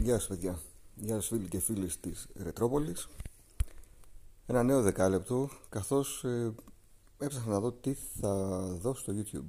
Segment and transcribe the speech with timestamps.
[0.00, 0.58] Γεια σας παιδιά,
[0.94, 3.08] γεια σας φίλοι και φίλες της Ρετρόπολης.
[4.46, 6.54] Ένα νέο δεκάλεπτο καθώς ε,
[7.18, 9.46] έψαχνα να δω τι θα δω στο YouTube.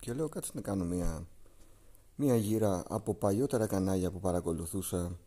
[0.00, 1.26] Και λέω κάτσε να κάνω μια,
[2.14, 5.18] μια γύρα από παλιότερα κανάλια που παρακολουθούσα.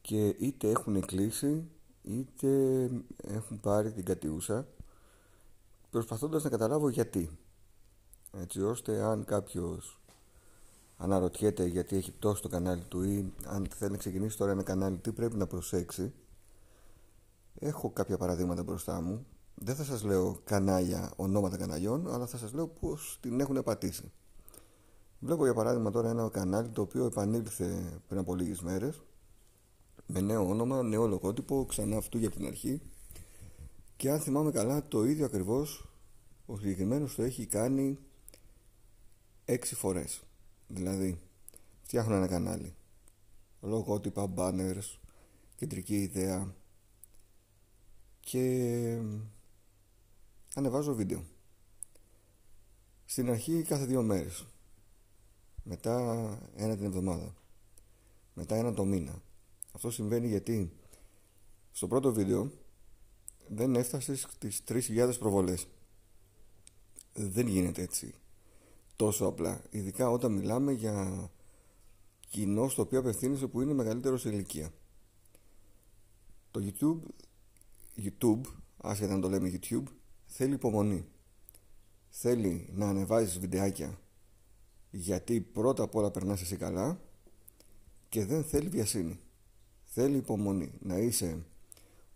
[0.00, 1.68] Και είτε έχουν κλείσει
[2.02, 4.66] είτε έχουν πάρει την κατιούσα
[5.90, 7.38] Προσπαθώντας να καταλάβω γιατί.
[8.32, 10.01] Έτσι ώστε αν κάποιος
[11.02, 14.96] αναρωτιέται γιατί έχει πτώσει το κανάλι του ή αν θέλει να ξεκινήσει τώρα ένα κανάλι
[14.96, 16.12] τι πρέπει να προσέξει.
[17.58, 19.26] Έχω κάποια παραδείγματα μπροστά μου.
[19.54, 24.12] Δεν θα σας λέω κανάλια, ονόματα καναλιών αλλά θα σας λέω πως την έχουν πατήσει.
[25.18, 29.02] Βλέπω για παράδειγμα τώρα ένα κανάλι το οποίο επανήλθε πριν από λίγες μέρες
[30.06, 32.80] με νέο όνομα, νέο λογότυπο, ξανά αυτού για την αρχή.
[33.96, 35.88] Και αν θυμάμαι καλά το ίδιο ακριβώς
[36.46, 37.98] ο συγκεκριμένος το έχει κάνει
[39.44, 40.22] έξι φορές
[40.74, 41.20] Δηλαδή,
[41.82, 42.74] φτιάχνω ένα κανάλι.
[43.60, 44.98] Λογότυπα, banners,
[45.56, 46.54] κεντρική ιδέα
[48.20, 48.98] και
[50.54, 51.24] ανεβάζω βίντεο.
[53.04, 54.46] Στην αρχή κάθε δύο μέρες.
[55.62, 57.34] Μετά ένα την εβδομάδα.
[58.34, 59.22] Μετά ένα το μήνα.
[59.72, 60.72] Αυτό συμβαίνει γιατί
[61.72, 62.52] στο πρώτο βίντεο
[63.48, 65.66] δεν έφτασες στις 3.000 προβολές.
[67.14, 68.14] Δεν γίνεται έτσι
[68.96, 69.62] τόσο απλά.
[69.70, 71.30] Ειδικά όταν μιλάμε για
[72.28, 74.72] κοινό στο οποίο απευθύνεσαι που είναι μεγαλύτερο σε ηλικία.
[76.50, 77.00] Το YouTube,
[78.02, 78.40] YouTube,
[78.76, 79.84] άσχετα να το λέμε YouTube,
[80.26, 81.06] θέλει υπομονή.
[82.08, 83.98] Θέλει να ανεβάζεις βιντεάκια
[84.90, 87.00] γιατί πρώτα απ' όλα περνάς εσύ καλά
[88.08, 89.20] και δεν θέλει βιασύνη.
[89.84, 90.72] Θέλει υπομονή.
[90.80, 91.44] Να είσαι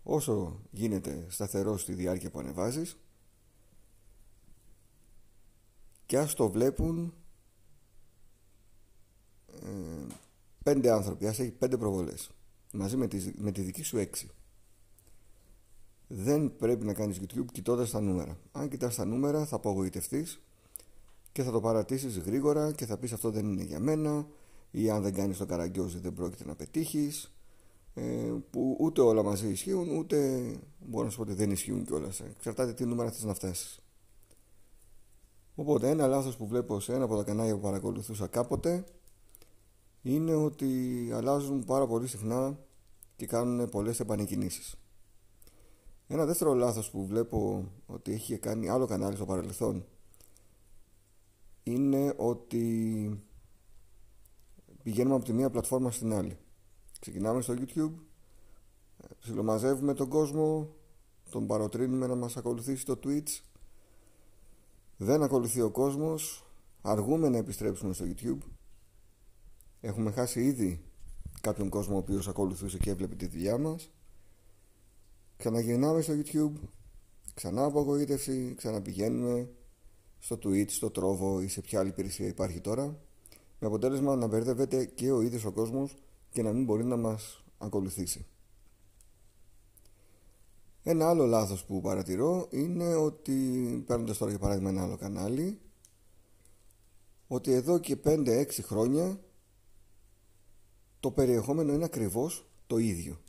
[0.03, 2.97] όσο γίνεται σταθερός στη διάρκεια που ανεβάζεις
[6.07, 7.13] και ας το βλέπουν
[9.63, 10.13] ε,
[10.63, 12.31] πέντε άνθρωποι, ας έχει πέντε προβολές
[12.71, 14.29] μαζί με τη, με τη δική σου έξι.
[16.07, 18.37] Δεν πρέπει να κάνεις YouTube κοιτώντας τα νούμερα.
[18.51, 20.41] Αν κοιτάς τα νούμερα θα απογοητευτείς
[21.31, 24.27] και θα το παρατήσεις γρήγορα και θα πεις αυτό δεν είναι για μένα
[24.71, 27.31] ή αν δεν κάνεις το καραγκιόζι δεν πρόκειται να πετύχεις
[27.93, 32.19] ε, που ούτε όλα μαζί ισχύουν ούτε μπορώ να σου πω ότι δεν ισχύουν κιόλας.
[32.19, 33.79] Εξαρτάται τι νούμερα θες να φτάσεις.
[35.59, 38.83] Οπότε ένα λάθος που βλέπω σε ένα από τα κανάλια που παρακολουθούσα κάποτε
[40.01, 42.59] είναι ότι αλλάζουν πάρα πολύ συχνά
[43.15, 44.75] και κάνουν πολλές επανεκκινήσεις.
[46.07, 49.85] Ένα δεύτερο λάθος που βλέπω ότι έχει κάνει άλλο κανάλι στο παρελθόν
[51.63, 53.23] είναι ότι
[54.83, 56.37] πηγαίνουμε από τη μία πλατφόρμα στην άλλη.
[56.99, 57.93] Ξεκινάμε στο YouTube,
[59.19, 60.75] ψιλομαζεύουμε τον κόσμο,
[61.29, 63.41] τον παροτρύνουμε να μας ακολουθήσει στο Twitch
[64.97, 66.45] δεν ακολουθεί ο κόσμος.
[66.81, 68.37] Αργούμε να επιστρέψουμε στο YouTube.
[69.81, 70.81] Έχουμε χάσει ήδη
[71.41, 73.91] κάποιον κόσμο ο οποίος ακολουθούσε και έβλεπε τη δουλειά μας.
[75.37, 76.67] Ξαναγυρνάμε στο YouTube.
[77.33, 78.53] Ξανά απογοήτευση.
[78.57, 79.49] Ξαναπηγαίνουμε
[80.19, 82.85] στο Twitch, στο Trovo ή σε ποια άλλη υπηρεσία υπάρχει τώρα.
[83.59, 85.95] Με αποτέλεσμα να μπερδεύεται και ο ίδιος ο κόσμος
[86.29, 88.25] και να μην μπορεί να μας ακολουθήσει.
[90.89, 93.33] Ένα άλλο λάθος που παρατηρώ είναι ότι,
[93.87, 95.59] παίρνοντας τώρα για παράδειγμα ένα άλλο κανάλι,
[97.27, 99.19] ότι εδώ και 5-6 χρόνια
[100.99, 103.21] το περιεχόμενο είναι ακριβώς το ίδιο.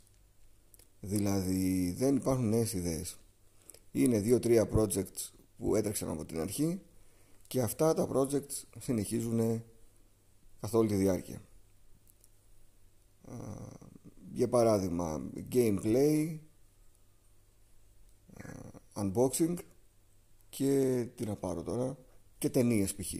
[0.99, 3.17] Δηλαδή δεν υπάρχουν νέες ιδέες.
[3.91, 6.81] Είναι 2-3 projects που έτρεξαν από την αρχή
[7.47, 9.63] και αυτά τα projects συνεχίζουν
[10.59, 11.41] καθ' όλη τη διάρκεια.
[14.31, 16.39] Για παράδειγμα, gameplay,
[18.95, 19.55] unboxing
[20.49, 21.97] και τι να πάρω τώρα
[22.37, 23.13] και ταινίες π.χ.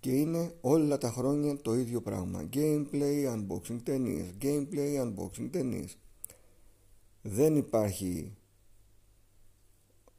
[0.00, 2.48] Και είναι όλα τα χρόνια το ίδιο πράγμα.
[2.52, 4.26] Gameplay, unboxing, ταινίες.
[4.42, 5.98] Gameplay, unboxing, ταινίες.
[7.22, 8.36] Δεν υπάρχει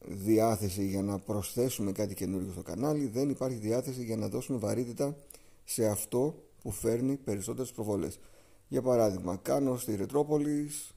[0.06, 3.08] διάθεση για να προσθέσουμε κάτι καινούργιο στο κανάλι.
[3.08, 5.18] Δεν υπάρχει διάθεση για να δώσουμε βαρύτητα
[5.64, 8.20] σε αυτό που φέρνει περισσότερες προβολές.
[8.68, 10.94] Για παράδειγμα, κάνω στη Ρετρόπολης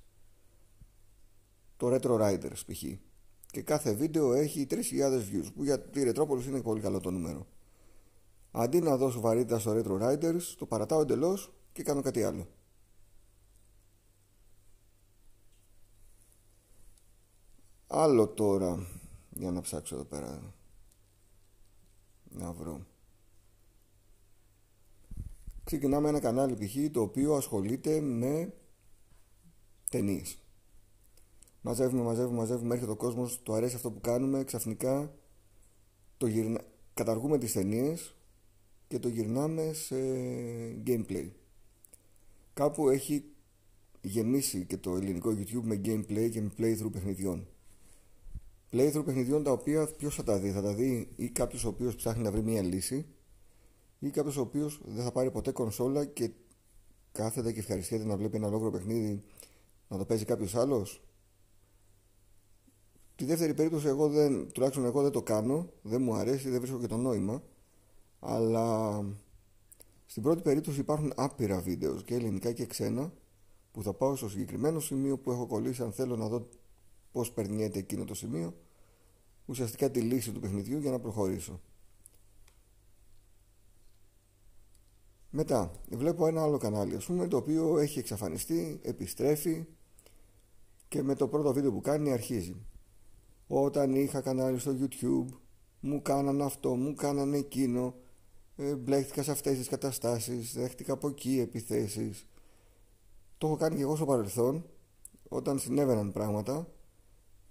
[1.82, 2.82] το Retro Riders π.χ.
[3.50, 4.80] Και κάθε βίντεο έχει 3.000
[5.30, 7.46] views που για τη Retropolis είναι πολύ καλό το νούμερο.
[8.50, 12.48] Αντί να δώσω βαρύτητα στο Retro Riders, το παρατάω εντελώς και κάνω κάτι άλλο.
[17.86, 18.86] Άλλο τώρα,
[19.30, 20.54] για να ψάξω εδώ πέρα,
[22.24, 22.86] να βρω.
[25.64, 26.92] Ξεκινάμε ένα κανάλι π.χ.
[26.92, 28.54] το οποίο ασχολείται με
[29.90, 30.41] ταινίες.
[31.62, 35.14] Μαζεύουμε, μαζεύουμε, μαζεύουμε, έρχεται ο κόσμος, το αρέσει αυτό που κάνουμε, ξαφνικά
[36.16, 36.60] το γυρνα...
[36.94, 38.14] καταργούμε τις ταινίες
[38.88, 39.96] και το γυρνάμε σε
[40.86, 41.30] gameplay.
[42.54, 43.24] κάπου έχει
[44.00, 47.46] γεμίσει και το ελληνικό YouTube με gameplay και με playthrough παιχνιδιών.
[48.72, 51.94] Playthrough παιχνιδιών τα οποία ποιος θα τα δει, θα τα δει ή κάποιος ο οποίος
[51.94, 53.06] ψάχνει να βρει μια λύση
[53.98, 56.30] ή κάποιος ο οποίος δεν θα πάρει ποτέ κονσόλα και
[57.12, 59.22] κάθεται και ευχαριστιέται να βλέπει ένα ολόκληρο παιχνίδι
[59.88, 61.02] να το παίζει κάποιος άλλος.
[63.22, 66.78] Τη δεύτερη περίπτωση, εγώ δεν, τουλάχιστον εγώ δεν το κάνω, δεν μου αρέσει, δεν βρίσκω
[66.78, 67.42] και το νόημα.
[68.20, 69.04] Αλλά
[70.06, 73.12] στην πρώτη περίπτωση υπάρχουν άπειρα βίντεος και ελληνικά και ξένα
[73.72, 76.48] που θα πάω στο συγκεκριμένο σημείο που έχω κολλήσει αν θέλω να δω
[77.12, 78.54] πώς περνιέται εκείνο το σημείο
[79.46, 81.60] ουσιαστικά τη λύση του παιχνιδιού για να προχωρήσω.
[85.30, 89.64] Μετά βλέπω ένα άλλο κανάλι ας πούμε το οποίο έχει εξαφανιστεί, επιστρέφει
[90.88, 92.66] και με το πρώτο βίντεο που κάνει αρχίζει.
[93.46, 95.36] Όταν είχα κανάλι στο YouTube
[95.80, 97.94] μου κάνανε αυτό, μου κάνανε εκείνο
[98.56, 102.26] ε, μπλέχτηκα σε αυτές τις καταστάσεις, δέχτηκα από εκεί επιθέσεις.
[103.38, 104.66] Το έχω κάνει και εγώ στο παρελθόν,
[105.28, 106.68] όταν συνέβαιναν πράγματα,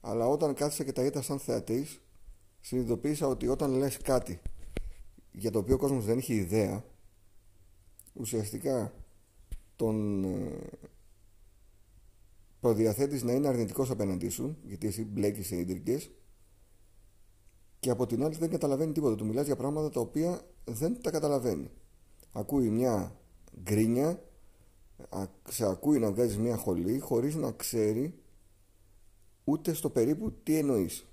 [0.01, 2.01] αλλά όταν κάθισα και τα είδα σαν θεατής,
[2.59, 4.41] συνειδητοποίησα ότι όταν λες κάτι
[5.31, 6.83] για το οποίο ο κόσμος δεν έχει ιδέα,
[8.13, 8.93] ουσιαστικά
[9.75, 10.25] τον
[12.61, 16.11] ε, προδιαθέτεις να είναι αρνητικός απέναντί σου, γιατί εσύ μπλέκεις σε ίντρικες,
[17.79, 19.15] και από την άλλη δεν καταλαβαίνει τίποτα.
[19.15, 21.69] Του μιλάς για πράγματα τα οποία δεν τα καταλαβαίνει.
[22.31, 23.19] Ακούει μια
[23.61, 24.23] γκρίνια,
[25.49, 28.19] σε ακούει να βγάζεις μια χολή χωρίς να ξέρει
[29.43, 31.05] ούτε στο περίπου τι εννοείς.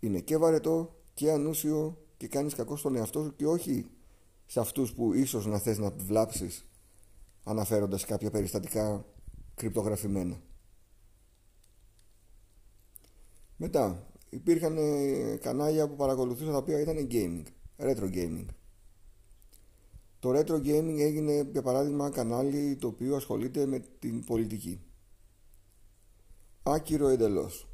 [0.00, 3.86] Είναι και βαρετό και ανούσιο και κάνεις κακό στον εαυτό σου και όχι
[4.46, 6.66] σε αυτούς που ίσως να θες να βλάψεις
[7.44, 9.04] αναφέροντας κάποια περιστατικά
[9.54, 10.40] κρυπτογραφημένα.
[13.56, 17.44] Μετά, υπήρχαν ε, κανάλια που παρακολουθούσα τα οποία ήταν gaming,
[17.78, 18.46] retro gaming.
[20.18, 24.80] Το retro gaming έγινε για παράδειγμα κανάλι το οποίο ασχολείται με την πολιτική.
[26.62, 27.68] Άκυρο εντελώς.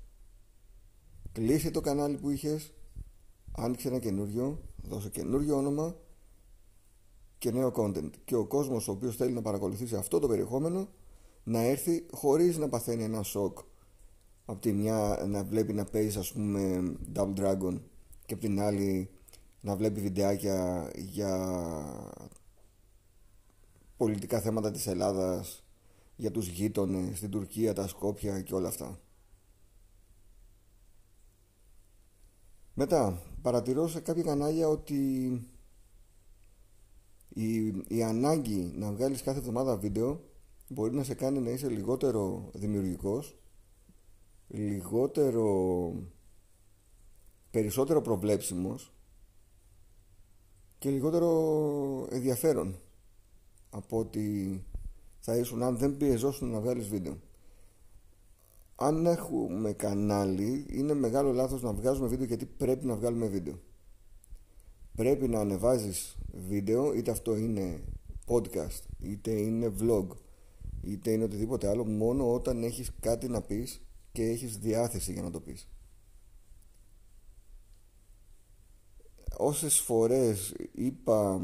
[1.33, 2.73] Κλείσε το κανάλι που είχες,
[3.53, 5.97] άνοιξε ένα καινούριο, δώσε καινούριο όνομα
[7.39, 8.11] και νέο content.
[8.25, 10.89] Και ο κόσμος ο οποίος θέλει να παρακολουθήσει αυτό το περιεχόμενο
[11.45, 13.59] να έρθει χωρίς να παθαίνει ένα σοκ
[14.45, 16.83] από τη μια να βλέπει να παίζει ας πούμε
[17.15, 17.81] Double Dragon
[18.27, 19.11] και από την άλλη
[19.61, 21.55] να βλέπει βιντεάκια για
[23.97, 25.65] πολιτικά θέματα της Ελλάδας
[26.17, 29.01] για τους γείτονες στην Τουρκία, τα Σκόπια και όλα αυτά.
[32.75, 35.31] Μετά, παρατηρώ σε κάποια κανάλια ότι
[37.29, 40.30] η, η ανάγκη να βγάλεις κάθε εβδομάδα βίντεο
[40.73, 43.39] μπορεί να σε κάνει να είσαι λιγότερο δημιουργικός
[44.49, 45.95] λιγότερο
[47.51, 48.93] περισσότερο προβλέψιμος
[50.79, 52.79] και λιγότερο ενδιαφέρον
[53.71, 54.65] από ότι
[55.21, 57.19] θα ήσουν αν δεν πιεζόσουν να βγάλεις βίντεο.
[58.77, 63.59] Αν έχουμε κανάλι είναι μεγάλο λάθος να βγάζουμε βίντεο γιατί πρέπει να βγάλουμε βίντεο.
[64.95, 67.85] Πρέπει να ανεβάζεις βίντεο είτε αυτό είναι
[68.27, 70.07] podcast είτε είναι vlog
[70.83, 73.83] είτε είναι οτιδήποτε άλλο μόνο όταν έχεις κάτι να πεις
[74.13, 75.69] και έχεις διάθεση για να το πεις.
[79.37, 81.41] Όσες φορές είπα,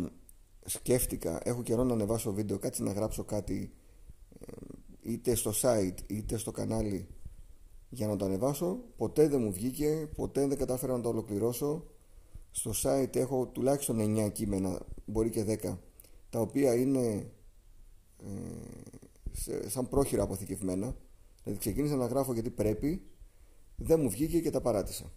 [0.65, 3.73] σκέφτηκα, έχω καιρό να ανεβάσω βίντεο, κάτσε να γράψω κάτι
[4.39, 4.53] ε,
[5.01, 7.09] είτε στο site είτε στο κανάλι
[7.89, 11.85] για να το ανεβάσω, ποτέ δεν μου βγήκε, ποτέ δεν κατάφερα να το ολοκληρώσω.
[12.51, 15.79] Στο site έχω τουλάχιστον 9 κείμενα, μπορεί και 10,
[16.31, 17.31] τα οποία είναι
[18.19, 18.31] ε,
[19.67, 20.97] σαν πρόχειρα αποθηκευμένα
[21.47, 23.07] Δηλαδή ξεκίνησα να γράφω γιατί πρέπει,
[23.77, 25.13] δεν μου βγήκε και τα παράτησα.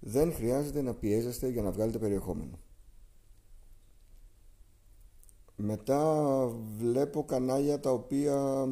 [0.00, 2.58] Δεν χρειάζεται να πιέζεστε για να βγάλετε περιεχόμενο.
[5.56, 6.46] Μετά
[6.76, 8.66] βλέπω κανάλια τα οποία...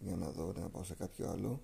[0.00, 1.62] Για να δω, να πάω σε κάποιο άλλο.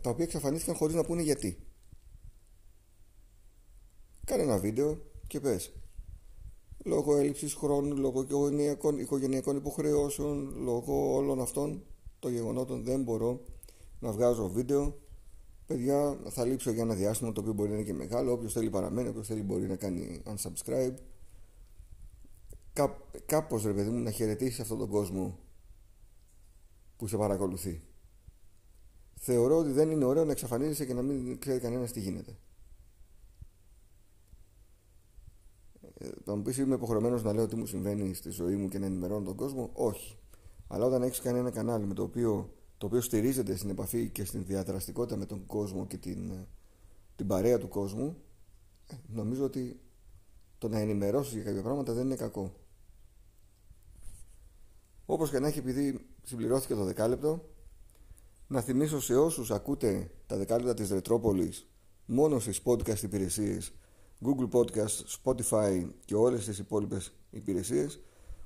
[0.00, 1.66] Τα οποία εξαφανίστηκαν χωρίς να πούνε γιατί.
[4.24, 5.72] Κάνε ένα βίντεο και πες
[6.84, 11.82] λόγω έλλειψης χρόνου, λόγω οικογενειακών, οικογενειακών υποχρεώσεων, λόγω όλων αυτών
[12.18, 13.40] των γεγονότων δεν μπορώ
[14.00, 14.98] να βγάζω βίντεο.
[15.66, 18.32] Παιδιά, θα λείψω για ένα διάστημα το οποίο μπορεί να είναι και μεγάλο.
[18.32, 20.94] Όποιος θέλει παραμένει, όποιος θέλει μπορεί να κάνει unsubscribe.
[22.72, 22.96] Κά,
[23.26, 25.38] κάπως ρε παιδί μου να χαιρετήσεις αυτόν τον κόσμο
[26.96, 27.82] που σε παρακολουθεί.
[29.14, 32.38] Θεωρώ ότι δεν είναι ωραίο να εξαφανίζεσαι και να μην ξέρει κανένας τι γίνεται.
[36.24, 38.86] Θα μου πεις είμαι υποχρεωμένος να λέω τι μου συμβαίνει στη ζωή μου και να
[38.86, 40.18] ενημερώνω τον κόσμο; Όχι.
[40.66, 44.24] Αλλά όταν έχεις κάνει ένα κανάλι με το οποίο, το οποίο στηρίζεται στην επαφή και
[44.24, 46.32] στην διαδραστικότητα με τον κόσμο και την,
[47.16, 48.16] την παρέα του κόσμου,
[48.86, 49.80] ε, νομίζω ότι
[50.58, 52.52] το να ενημερώσεις για κάποια πράγματα δεν είναι κακό.
[55.06, 57.44] Όπως και να έχει επειδή συμπληρώθηκε το δεκάλεπτο,
[58.46, 61.66] να θυμίσω σε όσους ακούτε τα δεκάλεπτα της Ρετρόπολης
[62.06, 63.72] μόνο στις podcast υπηρεσίες
[64.24, 68.00] Google Podcast, Spotify και όλες τις υπόλοιπες υπηρεσίες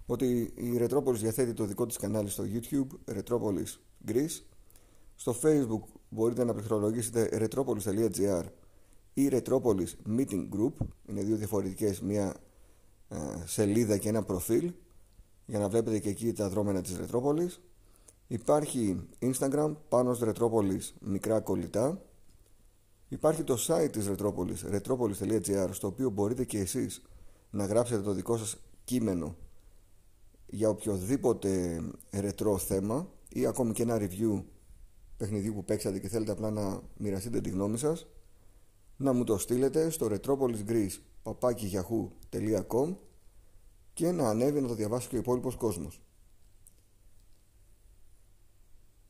[0.07, 4.43] ότι η Ρετρόπολης διαθέτει το δικό της κανάλι στο YouTube Ρετρόπολης Greece.
[5.15, 8.45] Στο Facebook μπορείτε να πληκτρολογήσετε retropolis.gr
[9.15, 10.73] ή Retropolis Meeting Group.
[11.09, 12.37] Είναι δύο διαφορετικές μια
[13.09, 14.73] ε, σελίδα και ένα προφίλ.
[15.47, 17.61] Για να βλέπετε και εκεί τα δρόμενα της Ρετρόπολης.
[18.27, 22.03] Υπάρχει Instagram πάνω στο Retropolis μικρά κολλητά
[23.09, 27.03] υπάρχει το site της Retropolis retropolis.gr στο οποίο μπορείτε και εσείς
[27.51, 29.37] να γράψετε το δικό σας κείμενο
[30.47, 34.43] για οποιοδήποτε ρετρό θέμα ή ακόμη και ένα review
[35.17, 38.07] παιχνιδιού που παίξατε και θέλετε απλά να μοιραστείτε τη γνώμη σας
[38.97, 42.97] να μου το στείλετε στο retropolisgreece.com
[43.93, 46.03] και να ανέβει να το διαβάσει και ο υπόλοιπος κόσμος.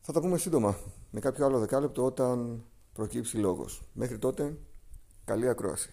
[0.01, 0.79] Θα τα πούμε σύντομα
[1.11, 3.83] με κάποιο άλλο δεκάλεπτο όταν προκύψει λόγος.
[3.93, 4.59] Μέχρι τότε,
[5.25, 5.91] καλή ακρόαση.